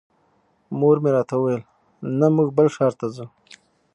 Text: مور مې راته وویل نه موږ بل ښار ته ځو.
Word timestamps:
مور 0.79 0.97
مې 1.03 1.09
راته 1.15 1.35
وویل 1.37 1.63
نه 2.19 2.27
موږ 2.35 2.49
بل 2.57 2.67
ښار 2.75 2.93
ته 2.99 3.05
ځو. 3.15 3.25